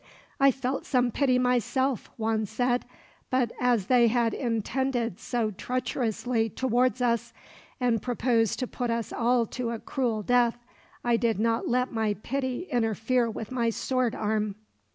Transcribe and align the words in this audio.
"I 0.39 0.49
felt 0.49 0.87
some 0.87 1.11
pity 1.11 1.37
myself," 1.37 2.09
Juan 2.17 2.47
said; 2.47 2.85
"but 3.29 3.51
as 3.61 3.85
they 3.85 4.07
had 4.07 4.33
intended 4.33 5.19
so 5.19 5.51
treacherously 5.51 6.49
towards 6.49 7.03
us, 7.03 7.33
and 7.79 8.01
proposed 8.01 8.57
to 8.57 8.65
put 8.67 8.89
us 8.89 9.13
all 9.13 9.45
to 9.45 9.69
a 9.69 9.77
cruel 9.79 10.23
death, 10.23 10.57
I 11.03 11.17
did 11.17 11.37
not 11.39 11.67
let 11.67 11.91
my 11.93 12.15
pity 12.15 12.65
interfere 12.71 13.29
with 13.29 13.51
my 13.51 13.69
sword 13.69 14.15
arm." 14.15 14.55